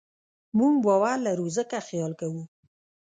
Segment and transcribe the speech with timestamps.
[0.57, 2.43] موږ باور لرو؛ ځکه خیال کوو.